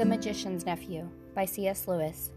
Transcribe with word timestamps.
The 0.00 0.06
Magician's 0.06 0.64
Nephew 0.64 1.06
by 1.34 1.44
C.S. 1.44 1.86
Lewis. 1.86 2.30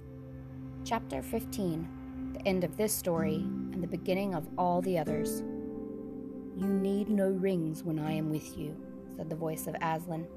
Chapter 0.84 1.22
15 1.22 2.34
The 2.34 2.46
end 2.46 2.66
of 2.66 2.76
this 2.76 2.92
story 2.92 3.36
and 3.36 3.82
the 3.82 3.88
beginning 3.88 4.36
of 4.36 4.50
all 4.58 4.82
the 4.82 4.98
others. 4.98 5.44
You 6.58 6.68
need 6.68 7.08
no 7.08 7.30
rings 7.30 7.82
when 7.82 8.00
I 8.00 8.12
am 8.12 8.30
with 8.30 8.58
you, 8.58 8.76
said 9.16 9.30
the 9.30 9.38
voice 9.38 9.66
of 9.68 9.76
Aslan. 9.76 10.28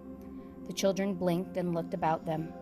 The 0.68 0.72
children 0.72 1.14
blinked 1.14 1.56
and 1.56 1.74
looked 1.74 1.94
about 1.94 2.24
them. 2.24 2.52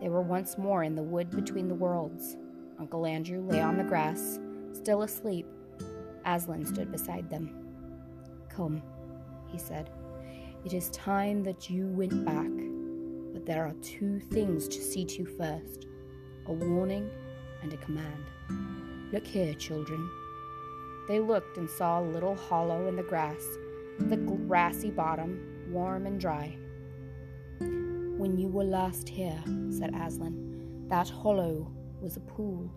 They 0.00 0.08
were 0.08 0.22
once 0.22 0.56
more 0.56 0.82
in 0.82 0.94
the 0.94 1.02
wood 1.02 1.28
between 1.28 1.68
the 1.68 1.74
worlds. 1.74 2.38
Uncle 2.78 3.04
Andrew 3.04 3.42
lay 3.42 3.60
on 3.60 3.76
the 3.76 3.84
grass, 3.84 4.38
still 4.72 5.02
asleep. 5.02 5.46
Aslan 6.24 6.64
stood 6.64 6.90
beside 6.90 7.28
them. 7.28 7.54
Come, 8.48 8.82
he 9.52 9.58
said. 9.58 9.90
It 10.64 10.72
is 10.72 10.88
time 10.88 11.42
that 11.42 11.68
you 11.68 11.88
went 11.88 12.24
back. 12.24 12.65
There 13.46 13.64
are 13.64 13.74
two 13.80 14.18
things 14.18 14.66
to 14.66 14.82
see 14.82 15.04
to 15.04 15.24
first 15.24 15.86
a 16.46 16.52
warning 16.52 17.08
and 17.62 17.72
a 17.72 17.76
command. 17.76 18.24
Look 19.12 19.24
here, 19.24 19.54
children. 19.54 20.10
They 21.06 21.20
looked 21.20 21.56
and 21.56 21.70
saw 21.70 22.00
a 22.00 22.10
little 22.10 22.34
hollow 22.34 22.88
in 22.88 22.96
the 22.96 23.04
grass, 23.04 23.40
the 24.00 24.16
grassy 24.16 24.90
bottom, 24.90 25.68
warm 25.70 26.06
and 26.06 26.18
dry. 26.18 26.56
When 27.60 28.36
you 28.36 28.48
were 28.48 28.64
last 28.64 29.08
here, 29.08 29.40
said 29.70 29.94
Aslan, 29.94 30.88
that 30.88 31.08
hollow 31.08 31.70
was 32.00 32.16
a 32.16 32.20
pool, 32.20 32.68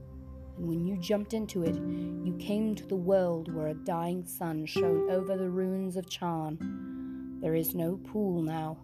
and 0.56 0.68
when 0.68 0.86
you 0.86 0.98
jumped 0.98 1.34
into 1.34 1.64
it, 1.64 1.74
you 1.74 2.36
came 2.38 2.76
to 2.76 2.86
the 2.86 2.96
world 2.96 3.52
where 3.52 3.70
a 3.70 3.74
dying 3.74 4.24
sun 4.24 4.68
shone 4.68 5.10
over 5.10 5.36
the 5.36 5.50
ruins 5.50 5.96
of 5.96 6.08
Charn. 6.08 7.40
There 7.42 7.56
is 7.56 7.74
no 7.74 7.98
pool 7.98 8.44
now. 8.44 8.78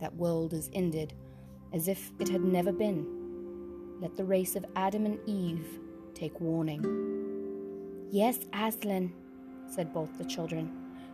That 0.00 0.16
world 0.16 0.52
is 0.52 0.70
ended, 0.72 1.14
as 1.72 1.88
if 1.88 2.12
it 2.18 2.28
had 2.28 2.42
never 2.42 2.72
been. 2.72 3.06
Let 4.00 4.16
the 4.16 4.24
race 4.24 4.56
of 4.56 4.64
Adam 4.76 5.06
and 5.06 5.18
Eve 5.26 5.66
take 6.14 6.40
warning. 6.40 6.84
Yes, 8.10 8.40
Aslan, 8.52 9.12
said 9.66 9.92
both 9.92 10.16
the 10.18 10.24
children, 10.24 10.70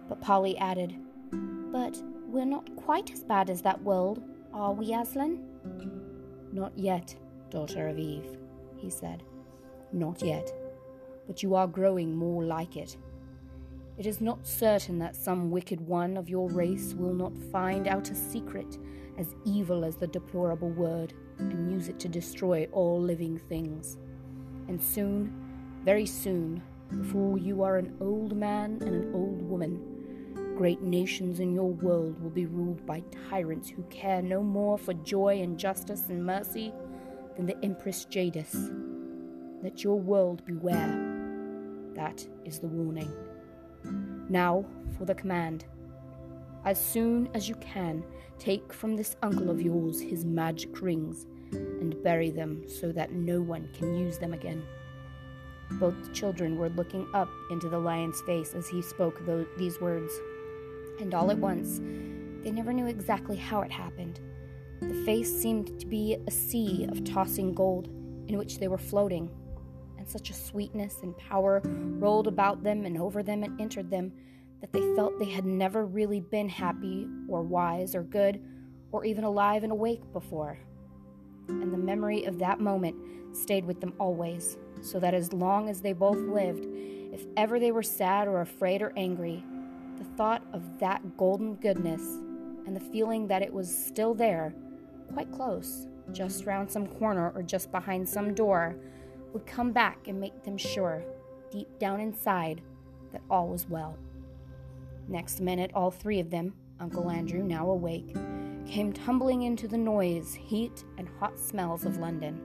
but 0.08 0.20
Polly 0.20 0.56
added, 0.58 0.94
But 1.30 2.00
we're 2.26 2.44
not 2.44 2.74
quite 2.76 3.10
as 3.12 3.24
bad 3.24 3.50
as 3.50 3.62
that 3.62 3.82
world, 3.82 4.22
are 4.52 4.72
we, 4.72 4.94
Aslan? 4.94 5.42
Not 6.52 6.76
yet, 6.76 7.14
daughter 7.50 7.88
of 7.88 7.98
Eve, 7.98 8.38
he 8.76 8.90
said. 8.90 9.22
Not 9.92 10.22
yet. 10.22 10.52
But 11.26 11.42
you 11.42 11.54
are 11.54 11.66
growing 11.66 12.14
more 12.14 12.44
like 12.44 12.76
it. 12.76 12.96
It 13.96 14.06
is 14.06 14.20
not 14.20 14.46
certain 14.46 14.98
that 14.98 15.16
some 15.16 15.50
wicked 15.50 15.80
one 15.80 16.16
of 16.16 16.28
your 16.28 16.48
race 16.48 16.94
will 16.94 17.14
not 17.14 17.36
find 17.52 17.86
out 17.86 18.10
a 18.10 18.14
secret 18.14 18.78
as 19.18 19.34
evil 19.44 19.84
as 19.84 19.96
the 19.96 20.06
deplorable 20.06 20.70
word 20.70 21.14
and 21.38 21.70
use 21.70 21.88
it 21.88 21.98
to 22.00 22.08
destroy 22.08 22.66
all 22.72 23.00
living 23.00 23.38
things. 23.38 23.98
And 24.68 24.82
soon, 24.82 25.32
very 25.84 26.06
soon, 26.06 26.62
before 26.90 27.38
you 27.38 27.62
are 27.62 27.76
an 27.76 27.96
old 28.00 28.36
man 28.36 28.78
and 28.80 28.94
an 28.94 29.14
old 29.14 29.42
woman, 29.42 30.54
great 30.56 30.80
nations 30.80 31.40
in 31.40 31.52
your 31.52 31.70
world 31.70 32.20
will 32.22 32.30
be 32.30 32.46
ruled 32.46 32.84
by 32.86 33.02
tyrants 33.28 33.68
who 33.68 33.82
care 33.84 34.22
no 34.22 34.42
more 34.42 34.78
for 34.78 34.94
joy 34.94 35.40
and 35.40 35.58
justice 35.58 36.08
and 36.08 36.24
mercy 36.24 36.72
than 37.36 37.46
the 37.46 37.56
Empress 37.64 38.04
Jadis. 38.04 38.70
Let 39.62 39.82
your 39.82 39.98
world 39.98 40.44
beware. 40.44 41.12
That 41.94 42.26
is 42.44 42.60
the 42.60 42.68
warning. 42.68 43.12
Now 44.28 44.64
for 44.96 45.04
the 45.04 45.14
command. 45.14 45.64
As 46.64 46.82
soon 46.82 47.28
as 47.34 47.48
you 47.48 47.54
can, 47.56 48.02
take 48.38 48.72
from 48.72 48.96
this 48.96 49.16
uncle 49.22 49.50
of 49.50 49.60
yours 49.60 50.00
his 50.00 50.24
magic 50.24 50.80
rings 50.80 51.26
and 51.52 52.02
bury 52.02 52.30
them 52.30 52.64
so 52.68 52.90
that 52.92 53.12
no 53.12 53.40
one 53.40 53.68
can 53.74 53.94
use 53.94 54.18
them 54.18 54.32
again. 54.32 54.62
Both 55.72 56.12
children 56.12 56.56
were 56.56 56.70
looking 56.70 57.06
up 57.14 57.28
into 57.50 57.68
the 57.68 57.78
lion's 57.78 58.20
face 58.22 58.54
as 58.54 58.68
he 58.68 58.80
spoke 58.82 59.20
these 59.58 59.80
words. 59.80 60.12
And 61.00 61.14
all 61.14 61.30
at 61.30 61.38
once, 61.38 61.80
they 62.42 62.50
never 62.50 62.72
knew 62.72 62.86
exactly 62.86 63.36
how 63.36 63.60
it 63.62 63.70
happened. 63.70 64.20
The 64.80 65.02
face 65.04 65.32
seemed 65.32 65.78
to 65.80 65.86
be 65.86 66.16
a 66.26 66.30
sea 66.30 66.86
of 66.90 67.04
tossing 67.04 67.54
gold 67.54 67.88
in 68.28 68.38
which 68.38 68.58
they 68.58 68.68
were 68.68 68.78
floating 68.78 69.30
and 69.98 70.08
such 70.08 70.30
a 70.30 70.34
sweetness 70.34 70.98
and 71.02 71.16
power 71.16 71.62
rolled 71.64 72.26
about 72.26 72.62
them 72.62 72.84
and 72.84 72.98
over 72.98 73.22
them 73.22 73.42
and 73.42 73.58
entered 73.60 73.90
them 73.90 74.12
that 74.64 74.72
they 74.72 74.94
felt 74.96 75.18
they 75.18 75.26
had 75.26 75.44
never 75.44 75.84
really 75.84 76.20
been 76.20 76.48
happy 76.48 77.06
or 77.28 77.42
wise 77.42 77.94
or 77.94 78.02
good 78.02 78.42
or 78.92 79.04
even 79.04 79.22
alive 79.22 79.62
and 79.62 79.70
awake 79.70 80.00
before. 80.14 80.58
And 81.48 81.70
the 81.70 81.76
memory 81.76 82.24
of 82.24 82.38
that 82.38 82.60
moment 82.60 82.96
stayed 83.36 83.66
with 83.66 83.82
them 83.82 83.92
always, 83.98 84.56
so 84.80 84.98
that 85.00 85.12
as 85.12 85.34
long 85.34 85.68
as 85.68 85.82
they 85.82 85.92
both 85.92 86.16
lived, 86.16 86.64
if 87.12 87.26
ever 87.36 87.60
they 87.60 87.72
were 87.72 87.82
sad 87.82 88.26
or 88.26 88.40
afraid 88.40 88.80
or 88.80 88.94
angry, 88.96 89.44
the 89.98 90.04
thought 90.16 90.42
of 90.54 90.78
that 90.78 91.18
golden 91.18 91.56
goodness 91.56 92.00
and 92.66 92.74
the 92.74 92.80
feeling 92.80 93.28
that 93.28 93.42
it 93.42 93.52
was 93.52 93.68
still 93.68 94.14
there, 94.14 94.54
quite 95.12 95.30
close, 95.30 95.88
just 96.10 96.46
round 96.46 96.70
some 96.70 96.86
corner 96.86 97.32
or 97.34 97.42
just 97.42 97.70
behind 97.70 98.08
some 98.08 98.32
door, 98.32 98.76
would 99.34 99.44
come 99.46 99.72
back 99.72 100.08
and 100.08 100.18
make 100.18 100.42
them 100.42 100.56
sure, 100.56 101.04
deep 101.50 101.78
down 101.78 102.00
inside, 102.00 102.62
that 103.12 103.20
all 103.28 103.48
was 103.48 103.68
well. 103.68 103.98
Next 105.08 105.40
minute, 105.40 105.70
all 105.74 105.90
three 105.90 106.20
of 106.20 106.30
them, 106.30 106.54
Uncle 106.80 107.10
Andrew 107.10 107.42
now 107.42 107.68
awake, 107.68 108.14
came 108.66 108.92
tumbling 108.92 109.42
into 109.42 109.68
the 109.68 109.78
noise, 109.78 110.34
heat, 110.34 110.84
and 110.96 111.08
hot 111.20 111.38
smells 111.38 111.84
of 111.84 111.98
London. 111.98 112.40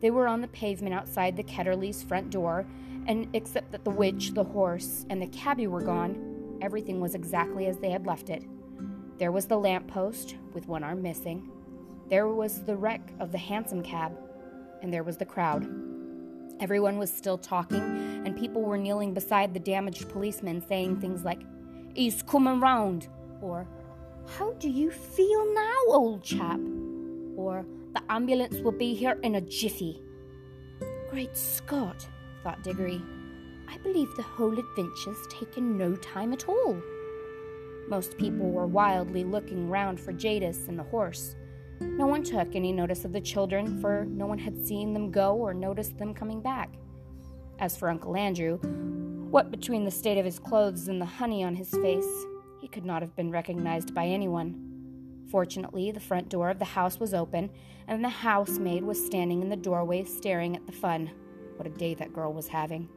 They 0.00 0.10
were 0.10 0.26
on 0.26 0.40
the 0.40 0.48
pavement 0.48 0.94
outside 0.94 1.36
the 1.36 1.44
Ketterleys' 1.44 2.06
front 2.06 2.30
door, 2.30 2.66
and 3.06 3.28
except 3.34 3.72
that 3.72 3.84
the 3.84 3.90
witch, 3.90 4.32
the 4.32 4.44
horse, 4.44 5.04
and 5.10 5.20
the 5.20 5.26
cabby 5.26 5.66
were 5.66 5.82
gone, 5.82 6.58
everything 6.62 7.00
was 7.00 7.14
exactly 7.14 7.66
as 7.66 7.78
they 7.78 7.90
had 7.90 8.06
left 8.06 8.30
it. 8.30 8.44
There 9.18 9.32
was 9.32 9.46
the 9.46 9.58
lamp 9.58 9.88
post, 9.88 10.36
with 10.54 10.66
one 10.66 10.82
arm 10.82 11.02
missing. 11.02 11.50
There 12.08 12.28
was 12.28 12.64
the 12.64 12.76
wreck 12.76 13.12
of 13.20 13.32
the 13.32 13.38
hansom 13.38 13.82
cab, 13.82 14.16
and 14.82 14.92
there 14.92 15.04
was 15.04 15.18
the 15.18 15.26
crowd. 15.26 15.89
Everyone 16.60 16.98
was 16.98 17.10
still 17.10 17.38
talking, 17.38 17.80
and 18.26 18.36
people 18.36 18.60
were 18.60 18.76
kneeling 18.76 19.14
beside 19.14 19.54
the 19.54 19.60
damaged 19.60 20.10
policeman 20.10 20.60
saying 20.68 21.00
things 21.00 21.24
like, 21.24 21.40
He's 21.94 22.22
coming 22.22 22.60
round, 22.60 23.08
or 23.40 23.66
How 24.36 24.52
do 24.52 24.68
you 24.68 24.90
feel 24.90 25.54
now, 25.54 25.76
old 25.88 26.22
chap? 26.22 26.60
or 27.36 27.64
The 27.94 28.02
ambulance 28.10 28.56
will 28.60 28.72
be 28.72 28.94
here 28.94 29.18
in 29.22 29.36
a 29.36 29.40
jiffy. 29.40 30.02
Great 31.10 31.34
Scott, 31.34 32.06
thought 32.44 32.62
Diggory. 32.62 33.00
I 33.66 33.78
believe 33.78 34.14
the 34.16 34.22
whole 34.22 34.58
adventure's 34.58 35.26
taken 35.30 35.78
no 35.78 35.96
time 35.96 36.34
at 36.34 36.46
all. 36.46 36.76
Most 37.88 38.18
people 38.18 38.50
were 38.50 38.66
wildly 38.66 39.24
looking 39.24 39.70
round 39.70 39.98
for 39.98 40.12
Jadis 40.12 40.68
and 40.68 40.78
the 40.78 40.84
horse. 40.84 41.36
No 41.80 42.06
one 42.06 42.22
took 42.22 42.54
any 42.54 42.72
notice 42.72 43.04
of 43.04 43.12
the 43.12 43.20
children, 43.20 43.80
for 43.80 44.04
no 44.04 44.26
one 44.26 44.38
had 44.38 44.66
seen 44.66 44.92
them 44.92 45.10
go 45.10 45.34
or 45.34 45.54
noticed 45.54 45.98
them 45.98 46.14
coming 46.14 46.40
back. 46.40 46.74
As 47.58 47.76
for 47.76 47.88
Uncle 47.88 48.16
Andrew, 48.16 48.58
what 49.30 49.50
between 49.50 49.84
the 49.84 49.90
state 49.90 50.18
of 50.18 50.24
his 50.24 50.38
clothes 50.38 50.88
and 50.88 51.00
the 51.00 51.06
honey 51.06 51.44
on 51.44 51.54
his 51.54 51.70
face, 51.70 52.26
he 52.60 52.68
could 52.68 52.84
not 52.84 53.02
have 53.02 53.14
been 53.16 53.30
recognized 53.30 53.94
by 53.94 54.06
anyone. 54.06 55.26
Fortunately, 55.30 55.90
the 55.90 56.00
front 56.00 56.28
door 56.28 56.50
of 56.50 56.58
the 56.58 56.64
house 56.64 56.98
was 56.98 57.14
open, 57.14 57.50
and 57.86 58.04
the 58.04 58.08
housemaid 58.08 58.82
was 58.82 59.04
standing 59.04 59.40
in 59.42 59.48
the 59.48 59.56
doorway 59.56 60.04
staring 60.04 60.56
at 60.56 60.66
the 60.66 60.72
fun. 60.72 61.10
What 61.56 61.66
a 61.66 61.70
day 61.70 61.94
that 61.94 62.12
girl 62.12 62.32
was 62.32 62.48
having. 62.48 62.88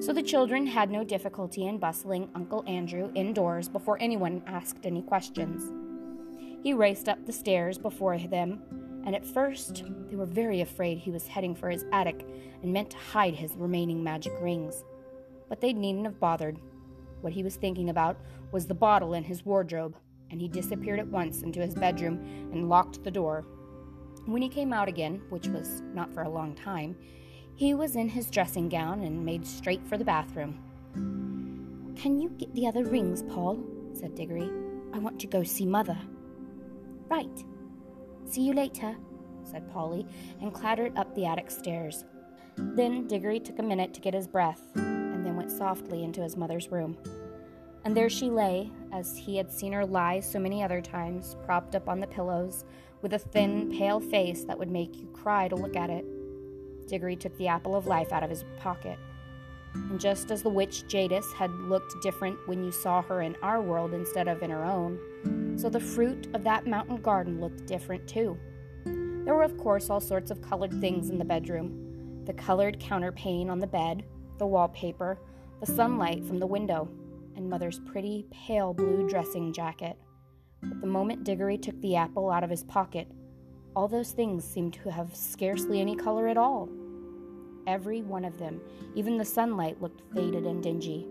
So 0.00 0.12
the 0.12 0.22
children 0.22 0.66
had 0.66 0.90
no 0.90 1.04
difficulty 1.04 1.66
in 1.66 1.78
bustling 1.78 2.30
Uncle 2.34 2.64
Andrew 2.66 3.10
indoors 3.14 3.68
before 3.68 3.98
anyone 4.00 4.42
asked 4.46 4.86
any 4.86 5.02
questions. 5.02 5.70
He 6.62 6.72
raced 6.72 7.08
up 7.08 7.26
the 7.26 7.32
stairs 7.32 7.76
before 7.76 8.16
them, 8.18 8.62
and 9.04 9.16
at 9.16 9.26
first 9.26 9.82
they 10.08 10.14
were 10.16 10.26
very 10.26 10.60
afraid 10.60 10.98
he 10.98 11.10
was 11.10 11.26
heading 11.26 11.56
for 11.56 11.68
his 11.68 11.84
attic 11.92 12.24
and 12.62 12.72
meant 12.72 12.90
to 12.90 12.96
hide 12.96 13.34
his 13.34 13.56
remaining 13.56 14.02
magic 14.04 14.32
rings. 14.40 14.84
But 15.48 15.60
they 15.60 15.72
needn't 15.72 16.04
have 16.04 16.20
bothered. 16.20 16.60
What 17.20 17.32
he 17.32 17.42
was 17.42 17.56
thinking 17.56 17.90
about 17.90 18.16
was 18.52 18.66
the 18.66 18.74
bottle 18.74 19.14
in 19.14 19.24
his 19.24 19.44
wardrobe, 19.44 19.96
and 20.30 20.40
he 20.40 20.48
disappeared 20.48 21.00
at 21.00 21.08
once 21.08 21.42
into 21.42 21.60
his 21.60 21.74
bedroom 21.74 22.18
and 22.52 22.68
locked 22.68 23.02
the 23.02 23.10
door. 23.10 23.44
When 24.26 24.40
he 24.40 24.48
came 24.48 24.72
out 24.72 24.88
again, 24.88 25.20
which 25.30 25.48
was 25.48 25.82
not 25.94 26.14
for 26.14 26.22
a 26.22 26.28
long 26.28 26.54
time, 26.54 26.96
he 27.56 27.74
was 27.74 27.96
in 27.96 28.08
his 28.08 28.30
dressing 28.30 28.68
gown 28.68 29.02
and 29.02 29.26
made 29.26 29.46
straight 29.46 29.84
for 29.86 29.98
the 29.98 30.04
bathroom. 30.04 30.58
Can 31.96 32.20
you 32.20 32.28
get 32.30 32.54
the 32.54 32.68
other 32.68 32.84
rings, 32.84 33.22
Pole? 33.24 33.62
said 33.94 34.14
Diggory. 34.14 34.48
I 34.94 34.98
want 34.98 35.18
to 35.20 35.26
go 35.26 35.42
see 35.42 35.66
Mother. 35.66 35.98
Right. 37.08 37.44
See 38.26 38.42
you 38.42 38.54
later, 38.54 38.96
said 39.44 39.70
Polly, 39.70 40.06
and 40.40 40.52
clattered 40.52 40.96
up 40.96 41.14
the 41.14 41.26
attic 41.26 41.50
stairs. 41.50 42.04
Then 42.56 43.06
Diggory 43.06 43.40
took 43.40 43.58
a 43.58 43.62
minute 43.62 43.94
to 43.94 44.00
get 44.00 44.14
his 44.14 44.26
breath, 44.26 44.62
and 44.74 45.24
then 45.24 45.36
went 45.36 45.50
softly 45.50 46.04
into 46.04 46.22
his 46.22 46.36
mother's 46.36 46.68
room. 46.70 46.96
And 47.84 47.96
there 47.96 48.08
she 48.08 48.30
lay, 48.30 48.70
as 48.92 49.16
he 49.16 49.36
had 49.36 49.50
seen 49.50 49.72
her 49.72 49.84
lie 49.84 50.20
so 50.20 50.38
many 50.38 50.62
other 50.62 50.80
times, 50.80 51.36
propped 51.44 51.74
up 51.74 51.88
on 51.88 52.00
the 52.00 52.06
pillows, 52.06 52.64
with 53.00 53.12
a 53.14 53.18
thin, 53.18 53.70
pale 53.76 54.00
face 54.00 54.44
that 54.44 54.58
would 54.58 54.70
make 54.70 54.96
you 54.96 55.08
cry 55.08 55.48
to 55.48 55.56
look 55.56 55.76
at 55.76 55.90
it. 55.90 56.04
Diggory 56.86 57.16
took 57.16 57.36
the 57.38 57.48
apple 57.48 57.74
of 57.74 57.86
life 57.86 58.12
out 58.12 58.22
of 58.22 58.30
his 58.30 58.44
pocket. 58.58 58.98
And 59.74 59.98
just 59.98 60.30
as 60.30 60.42
the 60.42 60.50
witch 60.50 60.86
Jadis 60.86 61.32
had 61.32 61.50
looked 61.50 62.00
different 62.02 62.36
when 62.46 62.62
you 62.62 62.70
saw 62.70 63.02
her 63.02 63.22
in 63.22 63.36
our 63.42 63.60
world 63.60 63.94
instead 63.94 64.28
of 64.28 64.42
in 64.42 64.50
her 64.50 64.64
own, 64.64 64.98
so 65.56 65.68
the 65.68 65.80
fruit 65.80 66.28
of 66.34 66.44
that 66.44 66.66
mountain 66.66 67.00
garden 67.00 67.40
looked 67.40 67.66
different 67.66 68.06
too. 68.08 68.38
There 68.84 69.34
were, 69.34 69.44
of 69.44 69.56
course, 69.56 69.90
all 69.90 70.00
sorts 70.00 70.30
of 70.30 70.42
colored 70.42 70.80
things 70.80 71.10
in 71.10 71.18
the 71.18 71.24
bedroom 71.24 71.78
the 72.24 72.32
colored 72.32 72.78
counterpane 72.78 73.50
on 73.50 73.58
the 73.58 73.66
bed, 73.66 74.04
the 74.38 74.46
wallpaper, 74.46 75.18
the 75.58 75.66
sunlight 75.66 76.24
from 76.24 76.38
the 76.38 76.46
window, 76.46 76.88
and 77.34 77.50
Mother's 77.50 77.80
pretty, 77.80 78.26
pale 78.30 78.72
blue 78.72 79.08
dressing 79.08 79.52
jacket. 79.52 79.96
But 80.62 80.80
the 80.80 80.86
moment 80.86 81.24
Diggory 81.24 81.58
took 81.58 81.80
the 81.80 81.96
apple 81.96 82.30
out 82.30 82.44
of 82.44 82.50
his 82.50 82.62
pocket, 82.62 83.08
all 83.74 83.88
those 83.88 84.12
things 84.12 84.44
seemed 84.44 84.74
to 84.74 84.90
have 84.90 85.16
scarcely 85.16 85.80
any 85.80 85.96
color 85.96 86.28
at 86.28 86.36
all. 86.36 86.68
Every 87.66 88.02
one 88.02 88.24
of 88.24 88.38
them, 88.38 88.60
even 88.94 89.16
the 89.16 89.24
sunlight, 89.24 89.80
looked 89.80 90.02
faded 90.14 90.46
and 90.46 90.62
dingy. 90.62 91.06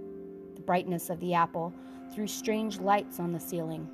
The 0.56 0.62
brightness 0.62 1.10
of 1.10 1.20
the 1.20 1.34
apple 1.34 1.74
threw 2.14 2.28
strange 2.28 2.80
lights 2.80 3.20
on 3.20 3.32
the 3.32 3.40
ceiling. 3.40 3.90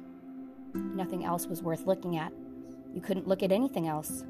Nothing 0.73 1.25
else 1.25 1.47
was 1.47 1.61
worth 1.61 1.85
looking 1.85 2.17
at. 2.17 2.31
You 2.93 3.01
couldn't 3.01 3.27
look 3.27 3.43
at 3.43 3.51
anything 3.51 3.87
else. 3.87 4.23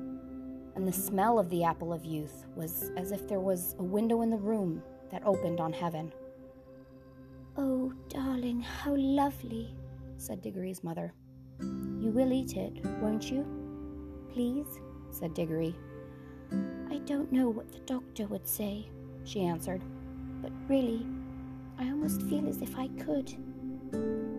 And 0.75 0.87
the 0.87 0.93
smell 0.93 1.39
of 1.39 1.49
the 1.49 1.63
apple 1.63 1.91
of 1.91 2.05
youth 2.05 2.45
was 2.55 2.91
as 2.97 3.11
if 3.11 3.27
there 3.27 3.39
was 3.39 3.75
a 3.79 3.83
window 3.83 4.21
in 4.21 4.29
the 4.29 4.37
room 4.37 4.83
that 5.11 5.25
opened 5.25 5.59
on 5.59 5.73
heaven. 5.73 6.11
Oh, 7.57 7.91
darling, 8.09 8.61
how 8.61 8.95
lovely, 8.95 9.73
said 10.17 10.41
Diggory's 10.41 10.83
mother. 10.83 11.13
You 11.59 12.11
will 12.11 12.31
eat 12.31 12.55
it, 12.55 12.85
won't 13.01 13.31
you? 13.31 13.45
Please, 14.31 14.67
said 15.09 15.33
Diggory. 15.33 15.75
I 16.89 16.99
don't 17.05 17.31
know 17.31 17.49
what 17.49 17.71
the 17.71 17.79
doctor 17.79 18.27
would 18.27 18.47
say, 18.47 18.87
she 19.23 19.43
answered, 19.43 19.81
but 20.41 20.51
really, 20.67 21.05
I 21.79 21.85
almost 21.85 22.21
feel 22.23 22.47
as 22.47 22.61
if 22.61 22.77
I 22.77 22.87
could. 22.99 23.29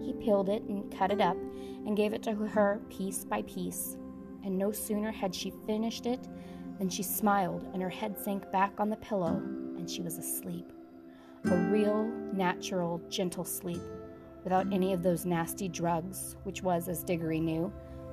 He 0.03 0.13
peeled 0.13 0.49
it 0.49 0.63
and 0.63 0.97
cut 0.97 1.11
it 1.11 1.21
up 1.21 1.37
and 1.89 1.97
gave 1.97 2.13
it 2.13 2.23
to 2.23 2.35
her 2.35 2.83
piece 2.91 3.25
by 3.25 3.41
piece, 3.43 3.97
and 4.45 4.57
no 4.57 4.71
sooner 4.71 5.11
had 5.11 5.35
she 5.35 5.51
finished 5.67 6.05
it 6.05 6.29
than 6.79 6.91
she 6.91 7.03
smiled 7.03 7.67
and 7.73 7.81
her 7.81 7.89
head 7.89 8.15
sank 8.23 8.53
back 8.53 8.73
on 8.79 8.91
the 8.91 8.97
pillow 8.97 9.37
and 9.79 9.89
she 9.89 10.03
was 10.03 10.19
asleep. 10.19 10.71
A 11.47 11.57
real, 11.57 12.05
natural, 12.35 13.01
gentle 13.09 13.45
sleep, 13.45 13.81
without 14.45 14.71
any 14.71 14.93
of 14.93 15.03
those 15.03 15.25
nasty 15.25 15.67
drugs, 15.67 16.37
which 16.43 16.63
was, 16.63 16.89
as 16.89 17.03
Diggory 17.03 17.41
knew, 17.41 17.73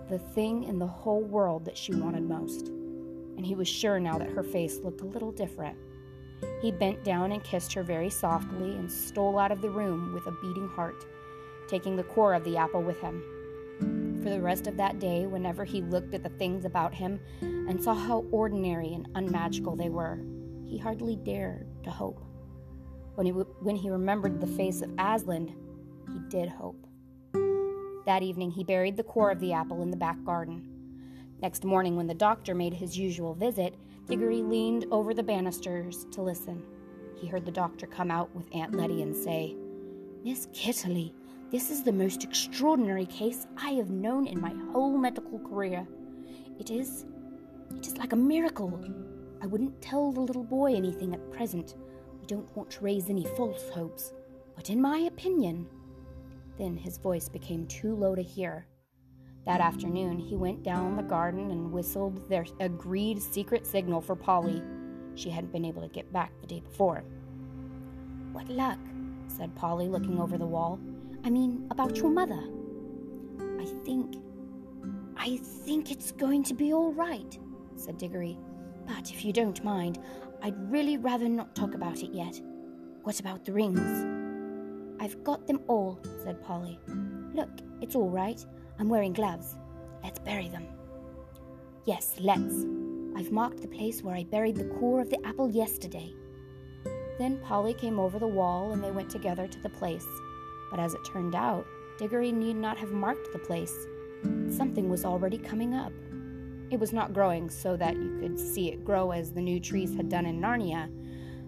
the 0.10 0.20
thing 0.20 0.64
in 0.64 0.80
the 0.80 0.88
whole 0.88 1.24
world 1.24 1.66
that 1.66 1.78
she 1.78 1.94
wanted 1.94 2.24
most. 2.24 2.70
And 2.70 3.46
he 3.46 3.56
was 3.56 3.68
sure 3.68 4.00
now 4.00 4.18
that 4.18 4.30
her 4.30 4.44
face 4.44 4.80
looked 4.86 5.02
a 5.02 5.06
little 5.06 5.34
different. 5.34 5.78
He 6.62 6.72
bent 6.72 7.04
down 7.04 7.34
and 7.34 7.44
kissed 7.44 7.74
her 7.74 7.84
very 7.84 8.10
softly 8.10 8.72
and 8.78 8.90
stole 8.90 9.38
out 9.38 9.52
of 9.52 9.62
the 9.62 9.70
room 9.70 10.14
with 10.14 10.28
a 10.28 10.38
beating 10.42 10.70
heart, 10.70 11.06
taking 11.68 11.98
the 11.98 12.04
core 12.04 12.34
of 12.34 12.46
the 12.46 12.56
apple 12.56 12.82
with 12.82 13.02
him. 13.02 13.22
For 14.26 14.32
the 14.32 14.42
rest 14.42 14.66
of 14.66 14.76
that 14.78 14.98
day, 14.98 15.28
whenever 15.28 15.64
he 15.64 15.84
looked 15.84 16.16
at 16.16 16.24
the 16.24 16.30
things 16.30 16.66
about 16.66 16.96
him 16.96 17.20
and 17.42 17.80
saw 17.80 17.94
how 17.94 18.26
ordinary 18.32 18.92
and 18.92 19.08
unmagical 19.14 19.76
they 19.76 19.90
were, 19.90 20.20
he 20.64 20.80
hardly 20.80 21.16
dared 21.16 21.68
to 21.84 21.92
hope. 21.92 22.26
When 23.14 23.28
he, 23.28 23.32
when 23.32 23.76
he 23.76 23.92
remembered 23.92 24.42
the 24.42 24.48
face 24.48 24.82
of 24.82 24.90
Aslan, 24.98 25.56
he 26.12 26.18
did 26.28 26.50
hope. 26.50 26.88
That 28.08 28.24
evening, 28.24 28.50
he 28.50 28.64
buried 28.64 28.98
the 28.98 29.04
core 29.04 29.30
of 29.30 29.40
the 29.40 29.54
apple 29.54 29.84
in 29.84 29.92
the 29.92 29.96
back 29.96 30.18
garden. 30.24 30.72
Next 31.40 31.64
morning, 31.64 31.96
when 31.96 32.08
the 32.08 32.16
doctor 32.16 32.56
made 32.56 32.74
his 32.74 32.98
usual 32.98 33.36
visit, 33.36 33.76
Diggory 34.08 34.42
leaned 34.42 34.88
over 34.90 35.14
the 35.14 35.22
banisters 35.22 36.08
to 36.14 36.24
listen. 36.24 36.64
He 37.16 37.28
heard 37.28 37.46
the 37.46 37.52
doctor 37.52 37.86
come 37.86 38.10
out 38.10 38.36
with 38.36 38.48
Aunt 38.56 38.74
Letty 38.74 39.04
and 39.04 39.16
say, 39.16 39.56
Miss 40.24 40.48
Ketterley, 40.48 41.14
this 41.56 41.72
is 41.72 41.84
the 41.84 41.92
most 41.94 42.26
extraordinary 42.26 43.06
case 43.06 43.48
I 43.56 43.70
have 43.76 43.90
known 43.90 44.28
in 44.28 44.42
my 44.42 44.54
whole 44.74 44.98
medical 44.98 45.40
career. 45.40 45.88
It 46.60 46.70
is. 46.70 47.06
it 47.78 47.88
is 47.88 47.98
like 47.98 48.12
a 48.12 48.18
miracle. 48.18 48.78
I 49.42 49.46
wouldn't 49.46 49.82
tell 49.82 50.12
the 50.12 50.20
little 50.20 50.44
boy 50.44 50.76
anything 50.76 51.14
at 51.14 51.32
present. 51.32 51.76
We 52.20 52.28
don't 52.28 52.54
want 52.58 52.72
to 52.72 52.84
raise 52.84 53.10
any 53.10 53.24
false 53.38 53.70
hopes. 53.70 54.12
But 54.54 54.70
in 54.70 54.82
my 54.82 54.98
opinion. 54.98 55.66
Then 56.58 56.76
his 56.76 56.98
voice 56.98 57.30
became 57.30 57.68
too 57.68 57.96
low 57.96 58.16
to 58.16 58.22
hear. 58.22 58.68
That 59.46 59.62
afternoon, 59.62 60.20
he 60.20 60.36
went 60.36 60.62
down 60.62 60.98
the 60.98 61.04
garden 61.04 61.52
and 61.52 61.72
whistled 61.72 62.30
their 62.30 62.46
agreed 62.60 63.22
secret 63.22 63.66
signal 63.66 64.02
for 64.02 64.18
Polly. 64.18 64.62
She 65.16 65.30
hadn't 65.30 65.54
been 65.54 65.64
able 65.64 65.84
to 65.84 65.88
get 65.88 66.12
back 66.12 66.34
the 66.42 66.48
day 66.48 66.60
before. 66.60 67.06
What 68.34 68.50
luck, 68.50 68.80
said 69.30 69.56
Polly, 69.56 69.88
looking 69.88 70.20
over 70.20 70.38
the 70.38 70.46
wall. 70.46 70.82
I 71.26 71.32
mean, 71.32 71.68
about 71.72 71.98
your 71.98 72.12
mother. 72.12 72.40
I 73.60 73.66
think. 73.84 74.18
I 75.18 75.38
think 75.38 75.92
it's 75.92 76.12
going 76.12 76.44
to 76.44 76.54
be 76.54 76.72
all 76.72 76.94
right, 76.94 77.38
said 77.76 77.98
Diggory. 77.98 78.38
But 78.86 79.10
if 79.10 79.26
you 79.26 79.34
don't 79.34 79.64
mind, 79.64 79.98
I'd 80.44 80.72
really 80.72 80.98
rather 80.98 81.28
not 81.28 81.56
talk 81.56 81.74
about 81.74 82.04
it 82.04 82.14
yet. 82.14 82.40
What 83.02 83.20
about 83.20 83.44
the 83.44 83.54
rings? 83.54 85.02
I've 85.02 85.24
got 85.24 85.48
them 85.48 85.62
all, 85.68 86.00
said 86.24 86.44
Polly. 86.44 86.80
Look, 87.34 87.50
it's 87.82 87.96
all 87.96 88.10
right. 88.10 88.46
I'm 88.78 88.88
wearing 88.88 89.14
gloves. 89.14 89.56
Let's 90.04 90.20
bury 90.20 90.48
them. 90.48 90.68
Yes, 91.86 92.14
let's. 92.20 92.66
I've 93.16 93.32
marked 93.32 93.64
the 93.64 93.68
place 93.68 94.04
where 94.04 94.16
I 94.16 94.26
buried 94.26 94.58
the 94.58 94.72
core 94.80 95.02
of 95.02 95.10
the 95.10 95.26
apple 95.26 95.50
yesterday. 95.50 96.14
Then 97.18 97.40
Polly 97.40 97.74
came 97.74 98.00
over 98.00 98.20
the 98.20 98.28
wall 98.28 98.74
and 98.74 98.84
they 98.84 98.92
went 98.92 99.10
together 99.10 99.48
to 99.48 99.60
the 99.62 99.70
place. 99.70 100.06
But 100.76 100.84
as 100.84 100.94
it 100.94 101.06
turned 101.06 101.36
out, 101.36 101.66
Diggory 101.98 102.34
need 102.34 102.58
not 102.58 102.78
have 102.80 102.92
marked 102.92 103.32
the 103.32 103.40
place. 103.40 103.74
Something 104.50 104.90
was 104.90 105.06
already 105.06 105.38
coming 105.38 105.74
up. 105.74 105.94
It 106.70 106.78
was 106.78 106.92
not 106.92 107.14
growing 107.14 107.50
so 107.50 107.78
that 107.78 107.96
you 107.96 108.20
could 108.20 108.38
see 108.38 108.74
it 108.74 108.84
grow 108.84 109.12
as 109.12 109.32
the 109.32 109.40
new 109.40 109.62
trees 109.62 109.96
had 109.96 110.10
done 110.10 110.26
in 110.26 110.42
Narnia, 110.42 110.90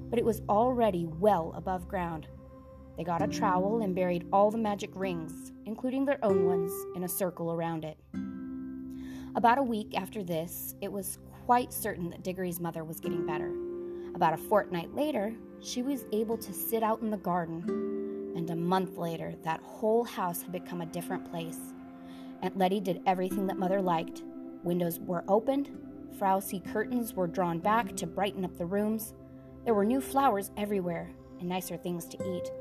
but 0.09 0.17
it 0.17 0.23
was 0.23 0.43
already 0.47 1.07
well 1.19 1.51
above 1.57 1.89
ground. 1.89 2.29
They 2.95 3.03
got 3.03 3.21
a 3.21 3.27
trowel 3.27 3.81
and 3.81 3.93
buried 3.93 4.25
all 4.31 4.49
the 4.49 4.57
magic 4.57 4.91
rings, 4.95 5.51
including 5.65 6.05
their 6.05 6.23
own 6.23 6.45
ones, 6.45 6.71
in 6.95 7.03
a 7.03 7.09
circle 7.09 7.51
around 7.51 7.83
it. 7.83 7.97
About 9.35 9.57
a 9.57 9.63
week 9.63 9.99
after 9.99 10.23
this, 10.23 10.73
it 10.79 10.89
was 10.89 11.19
quite 11.45 11.73
certain 11.73 12.09
that 12.11 12.23
Diggory's 12.23 12.61
mother 12.61 12.85
was 12.85 13.01
getting 13.01 13.25
better. 13.25 13.53
About 14.15 14.35
a 14.35 14.37
fortnight 14.37 14.95
later, 14.95 15.35
she 15.59 15.83
was 15.83 16.05
able 16.13 16.37
to 16.37 16.53
sit 16.53 16.81
out 16.81 17.01
in 17.01 17.09
the 17.09 17.17
garden, 17.17 18.06
and 18.37 18.49
a 18.51 18.55
month 18.55 18.97
later, 18.97 19.33
that 19.43 19.61
whole 19.63 20.03
house 20.03 20.43
had 20.43 20.51
become 20.51 20.81
a 20.81 20.85
different 20.85 21.29
place. 21.29 21.57
Aunt 22.43 22.57
Letty 22.57 22.79
did 22.79 23.01
everything 23.05 23.47
that 23.47 23.57
Mother 23.57 23.81
liked, 23.81 24.21
Windows 24.63 24.99
were 24.99 25.23
opened, 25.27 25.71
frowsy 26.17 26.59
curtains 26.59 27.13
were 27.13 27.27
drawn 27.27 27.59
back 27.59 27.95
to 27.95 28.07
brighten 28.07 28.45
up 28.45 28.57
the 28.57 28.65
rooms. 28.65 29.13
There 29.65 29.73
were 29.73 29.85
new 29.85 30.01
flowers 30.01 30.51
everywhere 30.55 31.09
and 31.39 31.49
nicer 31.49 31.77
things 31.77 32.05
to 32.05 32.35
eat, 32.35 32.51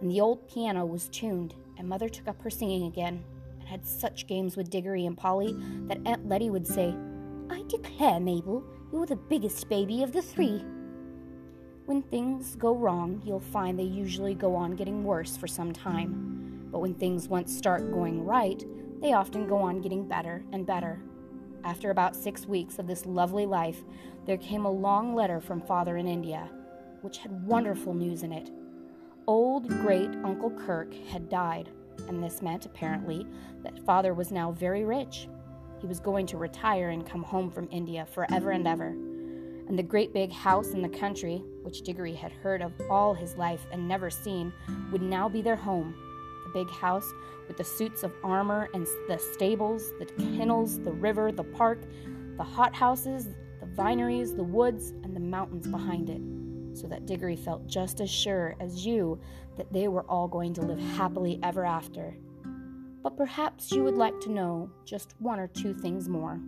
and 0.00 0.10
the 0.10 0.20
old 0.20 0.48
piano 0.48 0.86
was 0.86 1.08
tuned, 1.08 1.54
and 1.78 1.88
Mother 1.88 2.08
took 2.08 2.28
up 2.28 2.40
her 2.42 2.50
singing 2.50 2.84
again 2.84 3.22
and 3.60 3.68
had 3.68 3.86
such 3.86 4.26
games 4.26 4.56
with 4.56 4.70
Diggory 4.70 5.06
and 5.06 5.16
Polly 5.16 5.54
that 5.88 6.00
Aunt 6.06 6.28
Letty 6.28 6.50
would 6.50 6.66
say, 6.66 6.94
I 7.50 7.62
declare, 7.68 8.20
Mabel, 8.20 8.64
you're 8.92 9.06
the 9.06 9.16
biggest 9.16 9.68
baby 9.68 10.02
of 10.02 10.12
the 10.12 10.22
three. 10.22 10.64
When 11.86 12.02
things 12.02 12.54
go 12.56 12.74
wrong, 12.74 13.22
you'll 13.24 13.40
find 13.40 13.78
they 13.78 13.84
usually 13.84 14.34
go 14.34 14.54
on 14.54 14.76
getting 14.76 15.04
worse 15.04 15.36
for 15.36 15.46
some 15.46 15.72
time. 15.72 16.68
But 16.70 16.80
when 16.80 16.94
things 16.94 17.28
once 17.28 17.56
start 17.56 17.90
going 17.90 18.24
right, 18.24 18.62
they 19.00 19.12
often 19.12 19.46
go 19.46 19.56
on 19.56 19.80
getting 19.80 20.06
better 20.06 20.44
and 20.52 20.66
better 20.66 21.00
after 21.66 21.90
about 21.90 22.14
six 22.14 22.46
weeks 22.46 22.78
of 22.78 22.86
this 22.86 23.04
lovely 23.06 23.44
life, 23.44 23.82
there 24.24 24.38
came 24.38 24.64
a 24.64 24.70
long 24.70 25.16
letter 25.16 25.40
from 25.40 25.60
father 25.60 25.96
in 25.96 26.06
India, 26.06 26.48
which 27.02 27.18
had 27.18 27.44
wonderful 27.44 27.92
news 27.92 28.22
in 28.22 28.32
it. 28.32 28.50
Old 29.26 29.68
great 29.68 30.10
Uncle 30.24 30.50
Kirke 30.50 31.04
had 31.08 31.28
died, 31.28 31.70
and 32.08 32.22
this 32.22 32.40
meant, 32.40 32.66
apparently, 32.66 33.26
that 33.64 33.84
father 33.84 34.14
was 34.14 34.30
now 34.30 34.52
very 34.52 34.84
rich. 34.84 35.28
He 35.80 35.88
was 35.88 35.98
going 35.98 36.24
to 36.26 36.38
retire 36.38 36.90
and 36.90 37.04
come 37.04 37.24
home 37.24 37.50
from 37.50 37.68
India 37.72 38.06
forever 38.06 38.52
and 38.52 38.66
ever. 38.66 38.96
And 39.68 39.78
the 39.78 39.82
great 39.82 40.12
big 40.12 40.30
house 40.30 40.70
in 40.70 40.80
the 40.82 40.88
country, 40.88 41.42
which 41.62 41.82
Diggory 41.82 42.14
had 42.14 42.30
heard 42.30 42.62
of 42.62 42.72
all 42.88 43.14
his 43.14 43.34
life 43.36 43.66
and 43.72 43.88
never 43.88 44.10
seen, 44.10 44.52
would 44.92 45.02
now 45.02 45.28
be 45.28 45.42
their 45.42 45.56
home 45.56 45.94
The 46.44 46.64
big 46.64 46.70
house 46.70 47.12
with 47.48 47.56
the 47.56 47.64
suits 47.64 48.04
of 48.04 48.12
armor 48.22 48.68
and 48.74 48.86
the 49.08 49.18
stables, 49.18 49.92
the 49.98 50.06
kennels, 50.36 50.78
the 50.80 50.92
river, 50.92 51.32
the 51.32 51.44
park, 51.44 51.82
the 52.36 52.44
hothouses, 52.44 53.26
the 53.60 53.66
vineries, 53.66 54.34
the 54.34 54.44
woods, 54.44 54.90
and 55.02 55.16
the 55.16 55.20
mountains 55.20 55.66
behind 55.66 56.10
it, 56.10 56.20
so 56.78 56.86
that 56.86 57.06
Diggory 57.06 57.36
felt 57.36 57.66
just 57.66 58.00
as 58.00 58.10
sure 58.10 58.54
as 58.60 58.86
you 58.86 59.18
that 59.56 59.72
they 59.72 59.88
were 59.88 60.04
all 60.04 60.28
going 60.28 60.54
to 60.54 60.62
live 60.62 60.78
happily 60.78 61.40
ever 61.42 61.64
after. 61.64 62.16
but 63.02 63.16
perhaps 63.16 63.70
you 63.70 63.84
would 63.84 63.94
like 63.94 64.18
to 64.20 64.32
know 64.32 64.68
just 64.84 65.14
one 65.20 65.38
or 65.38 65.46
two 65.46 65.72
things 65.72 66.08
more. 66.08 66.40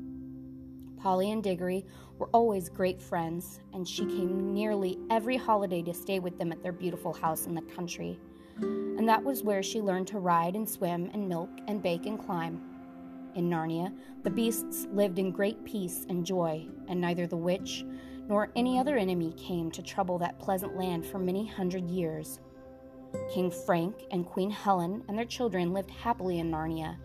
Polly 0.98 1.30
and 1.30 1.42
Diggory 1.42 1.84
were 2.18 2.28
always 2.32 2.68
great 2.68 3.00
friends, 3.00 3.60
and 3.72 3.86
she 3.86 4.04
came 4.04 4.52
nearly 4.52 4.98
every 5.10 5.36
holiday 5.36 5.82
to 5.82 5.94
stay 5.94 6.18
with 6.18 6.38
them 6.38 6.52
at 6.52 6.62
their 6.62 6.72
beautiful 6.72 7.12
house 7.12 7.46
in 7.46 7.54
the 7.54 7.62
country. 7.62 8.18
And 8.60 9.08
that 9.08 9.22
was 9.22 9.44
where 9.44 9.62
she 9.62 9.80
learned 9.80 10.08
to 10.08 10.18
ride 10.18 10.56
and 10.56 10.68
swim 10.68 11.10
and 11.12 11.28
milk 11.28 11.50
and 11.68 11.82
bake 11.82 12.06
and 12.06 12.18
climb. 12.18 12.60
In 13.34 13.48
Narnia, 13.48 13.94
the 14.24 14.30
beasts 14.30 14.88
lived 14.92 15.20
in 15.20 15.30
great 15.30 15.64
peace 15.64 16.04
and 16.08 16.26
joy, 16.26 16.66
and 16.88 17.00
neither 17.00 17.26
the 17.26 17.36
witch 17.36 17.84
nor 18.26 18.50
any 18.56 18.78
other 18.78 18.96
enemy 18.96 19.32
came 19.36 19.70
to 19.70 19.82
trouble 19.82 20.18
that 20.18 20.38
pleasant 20.38 20.76
land 20.76 21.06
for 21.06 21.18
many 21.18 21.46
hundred 21.46 21.88
years. 21.88 22.40
King 23.32 23.50
Frank 23.50 23.94
and 24.10 24.26
Queen 24.26 24.50
Helen 24.50 25.02
and 25.08 25.16
their 25.16 25.24
children 25.24 25.72
lived 25.72 25.90
happily 25.90 26.40
in 26.40 26.50
Narnia, 26.50 26.96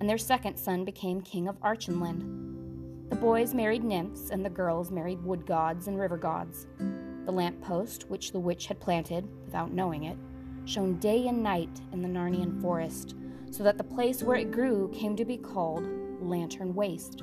and 0.00 0.08
their 0.08 0.18
second 0.18 0.56
son 0.58 0.84
became 0.84 1.22
King 1.22 1.48
of 1.48 1.58
Archenland. 1.60 2.45
The 3.08 3.16
boys 3.16 3.54
married 3.54 3.84
nymphs, 3.84 4.30
and 4.30 4.44
the 4.44 4.50
girls 4.50 4.90
married 4.90 5.22
wood 5.22 5.46
gods 5.46 5.86
and 5.86 5.98
river 5.98 6.16
gods. 6.16 6.66
The 7.24 7.32
lamp 7.32 7.60
post, 7.60 8.10
which 8.10 8.32
the 8.32 8.40
witch 8.40 8.66
had 8.66 8.80
planted, 8.80 9.28
without 9.44 9.72
knowing 9.72 10.04
it, 10.04 10.18
shone 10.64 10.98
day 10.98 11.28
and 11.28 11.42
night 11.42 11.80
in 11.92 12.02
the 12.02 12.08
Narnian 12.08 12.60
forest, 12.60 13.14
so 13.50 13.62
that 13.62 13.78
the 13.78 13.84
place 13.84 14.22
where 14.22 14.36
it 14.36 14.50
grew 14.50 14.90
came 14.92 15.14
to 15.16 15.24
be 15.24 15.36
called 15.36 15.84
Lantern 16.20 16.74
Waste. 16.74 17.22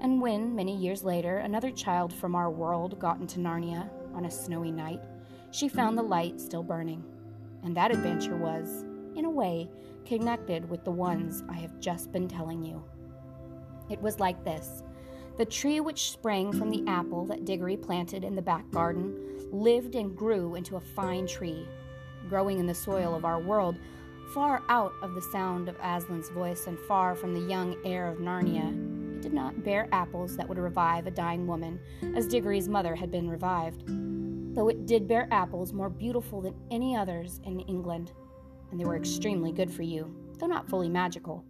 And 0.00 0.20
when, 0.20 0.54
many 0.54 0.76
years 0.76 1.02
later, 1.02 1.38
another 1.38 1.72
child 1.72 2.12
from 2.12 2.34
our 2.34 2.50
world 2.50 2.98
got 3.00 3.18
into 3.18 3.40
Narnia 3.40 3.90
on 4.14 4.26
a 4.26 4.30
snowy 4.30 4.70
night, 4.70 5.00
she 5.50 5.68
found 5.68 5.98
the 5.98 6.02
light 6.02 6.40
still 6.40 6.62
burning. 6.62 7.02
And 7.64 7.76
that 7.76 7.90
adventure 7.90 8.36
was, 8.36 8.84
in 9.16 9.24
a 9.24 9.30
way, 9.30 9.68
connected 10.04 10.70
with 10.70 10.84
the 10.84 10.92
ones 10.92 11.42
I 11.48 11.54
have 11.54 11.80
just 11.80 12.12
been 12.12 12.28
telling 12.28 12.64
you. 12.64 12.84
It 13.90 14.00
was 14.00 14.20
like 14.20 14.44
this 14.44 14.82
the 15.36 15.44
tree 15.44 15.80
which 15.80 16.10
sprang 16.10 16.52
from 16.52 16.70
the 16.70 16.82
apple 16.86 17.26
that 17.26 17.44
Diggory 17.44 17.76
planted 17.76 18.24
in 18.24 18.34
the 18.34 18.42
back 18.42 18.70
garden 18.70 19.14
lived 19.52 19.94
and 19.94 20.16
grew 20.16 20.54
into 20.54 20.76
a 20.76 20.80
fine 20.80 21.26
tree, 21.26 21.66
growing 22.28 22.58
in 22.58 22.66
the 22.66 22.74
soil 22.74 23.14
of 23.14 23.24
our 23.24 23.38
world, 23.38 23.76
far 24.32 24.62
out 24.70 24.92
of 25.02 25.14
the 25.14 25.22
sound 25.22 25.68
of 25.68 25.78
Aslan's 25.80 26.30
voice 26.30 26.66
and 26.66 26.78
far 26.78 27.14
from 27.14 27.34
the 27.34 27.48
young 27.48 27.76
air 27.84 28.08
of 28.08 28.18
Narnia. 28.18 28.72
It 29.16 29.22
did 29.22 29.34
not 29.34 29.62
bear 29.62 29.88
apples 29.92 30.36
that 30.36 30.48
would 30.48 30.58
revive 30.58 31.06
a 31.06 31.10
dying 31.10 31.46
woman, 31.46 31.78
as 32.14 32.26
Diggory's 32.26 32.68
mother 32.68 32.94
had 32.94 33.10
been 33.10 33.28
revived 33.28 33.84
though 34.56 34.68
it 34.68 34.86
did 34.86 35.06
bear 35.06 35.28
apples 35.30 35.74
more 35.74 35.90
beautiful 35.90 36.40
than 36.40 36.54
any 36.70 36.96
others 36.96 37.40
in 37.44 37.60
England, 37.60 38.12
and 38.70 38.80
they 38.80 38.86
were 38.86 38.96
extremely 38.96 39.52
good 39.52 39.70
for 39.70 39.82
you, 39.82 40.10
though 40.38 40.46
not 40.46 40.68
fully 40.68 40.88
magical. 40.88 41.44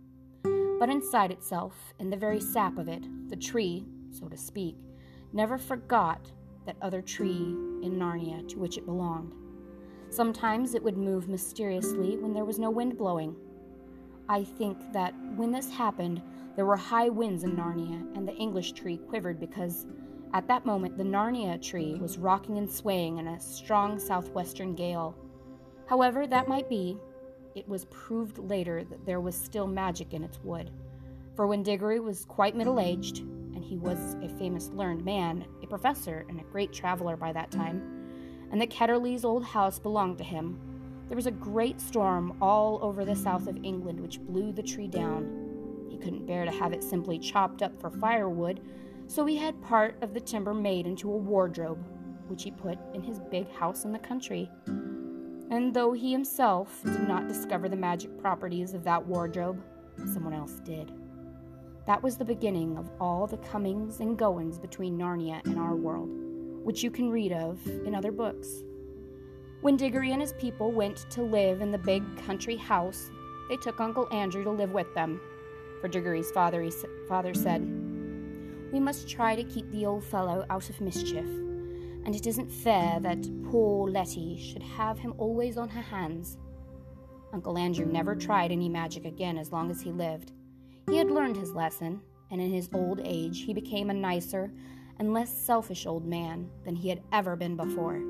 But 0.78 0.90
inside 0.90 1.30
itself, 1.30 1.94
in 1.98 2.10
the 2.10 2.16
very 2.16 2.40
sap 2.40 2.76
of 2.78 2.88
it, 2.88 3.04
the 3.30 3.36
tree, 3.36 3.86
so 4.10 4.28
to 4.28 4.36
speak, 4.36 4.76
never 5.32 5.56
forgot 5.56 6.30
that 6.66 6.76
other 6.82 7.00
tree 7.00 7.54
in 7.82 7.98
Narnia 7.98 8.46
to 8.48 8.58
which 8.58 8.76
it 8.76 8.84
belonged. 8.84 9.34
Sometimes 10.10 10.74
it 10.74 10.82
would 10.82 10.96
move 10.96 11.28
mysteriously 11.28 12.16
when 12.18 12.32
there 12.32 12.44
was 12.44 12.58
no 12.58 12.70
wind 12.70 12.98
blowing. 12.98 13.34
I 14.28 14.44
think 14.44 14.78
that 14.92 15.14
when 15.36 15.50
this 15.50 15.70
happened, 15.70 16.22
there 16.56 16.66
were 16.66 16.76
high 16.76 17.08
winds 17.08 17.44
in 17.44 17.52
Narnia, 17.52 18.16
and 18.16 18.26
the 18.26 18.34
English 18.36 18.72
tree 18.72 18.98
quivered 18.98 19.40
because 19.40 19.86
at 20.34 20.48
that 20.48 20.66
moment, 20.66 20.98
the 20.98 21.04
Narnia 21.04 21.60
tree 21.62 21.94
was 21.94 22.18
rocking 22.18 22.58
and 22.58 22.70
swaying 22.70 23.18
in 23.18 23.28
a 23.28 23.40
strong 23.40 23.98
southwestern 23.98 24.74
gale. 24.74 25.16
However, 25.86 26.26
that 26.26 26.48
might 26.48 26.68
be, 26.68 26.98
it 27.56 27.66
was 27.66 27.86
proved 27.86 28.38
later 28.38 28.84
that 28.84 29.06
there 29.06 29.20
was 29.20 29.34
still 29.34 29.66
magic 29.66 30.12
in 30.12 30.22
its 30.22 30.38
wood. 30.44 30.70
For 31.34 31.46
when 31.46 31.62
Diggory 31.62 31.98
was 31.98 32.26
quite 32.26 32.54
middle 32.54 32.78
aged, 32.78 33.20
and 33.20 33.64
he 33.64 33.78
was 33.78 34.14
a 34.22 34.28
famous 34.38 34.68
learned 34.68 35.04
man, 35.04 35.46
a 35.62 35.66
professor, 35.66 36.26
and 36.28 36.38
a 36.38 36.44
great 36.44 36.72
traveler 36.72 37.16
by 37.16 37.32
that 37.32 37.50
time, 37.50 37.82
and 38.52 38.60
that 38.60 38.70
Ketterley's 38.70 39.24
old 39.24 39.42
house 39.42 39.78
belonged 39.78 40.18
to 40.18 40.24
him, 40.24 40.60
there 41.08 41.16
was 41.16 41.26
a 41.26 41.32
great 41.32 41.80
storm 41.80 42.36
all 42.42 42.78
over 42.82 43.04
the 43.04 43.16
south 43.16 43.46
of 43.46 43.64
England 43.64 44.00
which 44.00 44.20
blew 44.20 44.52
the 44.52 44.62
tree 44.62 44.88
down. 44.88 45.86
He 45.88 45.96
couldn't 45.96 46.26
bear 46.26 46.44
to 46.44 46.50
have 46.50 46.74
it 46.74 46.84
simply 46.84 47.18
chopped 47.18 47.62
up 47.62 47.80
for 47.80 47.90
firewood, 47.90 48.60
so 49.06 49.24
he 49.24 49.36
had 49.36 49.62
part 49.62 49.96
of 50.02 50.12
the 50.12 50.20
timber 50.20 50.52
made 50.52 50.86
into 50.86 51.10
a 51.10 51.16
wardrobe, 51.16 51.82
which 52.28 52.42
he 52.42 52.50
put 52.50 52.78
in 52.92 53.02
his 53.02 53.18
big 53.30 53.50
house 53.52 53.84
in 53.84 53.92
the 53.92 53.98
country. 53.98 54.50
Though 55.72 55.92
he 55.92 56.12
himself 56.12 56.80
did 56.84 57.06
not 57.06 57.28
discover 57.28 57.68
the 57.68 57.76
magic 57.76 58.16
properties 58.18 58.72
of 58.72 58.84
that 58.84 59.04
wardrobe, 59.04 59.62
someone 60.12 60.32
else 60.32 60.60
did. 60.64 60.90
That 61.86 62.02
was 62.02 62.16
the 62.16 62.24
beginning 62.24 62.78
of 62.78 62.90
all 62.98 63.26
the 63.26 63.36
comings 63.38 64.00
and 64.00 64.16
goings 64.16 64.58
between 64.58 64.96
Narnia 64.96 65.44
and 65.44 65.58
our 65.58 65.76
world, 65.76 66.08
which 66.64 66.82
you 66.82 66.90
can 66.90 67.10
read 67.10 67.32
of 67.32 67.64
in 67.66 67.94
other 67.94 68.10
books. 68.10 68.62
When 69.60 69.76
Diggory 69.76 70.12
and 70.12 70.22
his 70.22 70.32
people 70.34 70.72
went 70.72 71.10
to 71.10 71.22
live 71.22 71.60
in 71.60 71.70
the 71.70 71.78
big 71.78 72.02
country 72.24 72.56
house, 72.56 73.10
they 73.50 73.56
took 73.56 73.78
Uncle 73.78 74.08
Andrew 74.12 74.44
to 74.44 74.50
live 74.50 74.72
with 74.72 74.92
them. 74.94 75.20
For 75.80 75.88
Diggory's 75.88 76.30
father, 76.30 76.62
he, 76.62 76.72
father 77.08 77.34
said, 77.34 77.62
we 78.72 78.80
must 78.80 79.08
try 79.08 79.36
to 79.36 79.44
keep 79.44 79.70
the 79.70 79.84
old 79.84 80.04
fellow 80.04 80.46
out 80.48 80.70
of 80.70 80.80
mischief, 80.80 81.28
and 82.06 82.14
it 82.14 82.26
isn't 82.28 82.50
fair 82.50 83.00
that 83.00 83.28
poor 83.50 83.90
Letty 83.90 84.38
should 84.38 84.62
have 84.62 84.96
him 84.96 85.12
always 85.18 85.58
on 85.58 85.68
her 85.68 85.82
hands. 85.82 86.38
Uncle 87.32 87.58
Andrew 87.58 87.84
never 87.84 88.14
tried 88.14 88.52
any 88.52 88.68
magic 88.68 89.04
again 89.04 89.36
as 89.36 89.50
long 89.50 89.72
as 89.72 89.80
he 89.80 89.90
lived. 89.90 90.30
He 90.88 90.96
had 90.98 91.10
learned 91.10 91.36
his 91.36 91.52
lesson, 91.52 92.00
and 92.30 92.40
in 92.40 92.52
his 92.52 92.70
old 92.72 93.00
age 93.02 93.42
he 93.42 93.52
became 93.52 93.90
a 93.90 93.94
nicer 93.94 94.52
and 95.00 95.12
less 95.12 95.36
selfish 95.36 95.84
old 95.84 96.06
man 96.06 96.48
than 96.64 96.76
he 96.76 96.88
had 96.88 97.02
ever 97.12 97.34
been 97.34 97.56
before. 97.56 98.00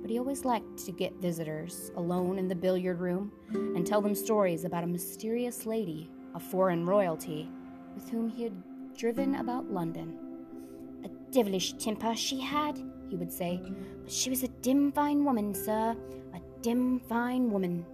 But 0.00 0.10
he 0.10 0.18
always 0.20 0.44
liked 0.44 0.78
to 0.86 0.92
get 0.92 1.14
visitors 1.14 1.90
alone 1.96 2.38
in 2.38 2.46
the 2.46 2.54
billiard 2.54 3.00
room 3.00 3.32
and 3.52 3.84
tell 3.84 4.00
them 4.00 4.14
stories 4.14 4.64
about 4.64 4.84
a 4.84 4.86
mysterious 4.86 5.66
lady 5.66 6.08
of 6.36 6.42
foreign 6.42 6.86
royalty 6.86 7.50
with 7.96 8.08
whom 8.10 8.28
he 8.28 8.44
had 8.44 8.62
driven 8.96 9.34
about 9.34 9.72
London. 9.72 10.16
A 11.04 11.08
devilish 11.32 11.72
temper 11.74 12.14
she 12.14 12.40
had, 12.40 12.80
he 13.14 13.18
would 13.18 13.32
say, 13.32 13.60
but 14.02 14.12
she 14.12 14.28
was 14.28 14.42
a 14.42 14.48
dim 14.66 14.90
fine 14.90 15.24
woman, 15.24 15.54
sir, 15.54 15.96
a 16.34 16.40
dim 16.62 16.98
fine 16.98 17.48
woman. 17.52 17.86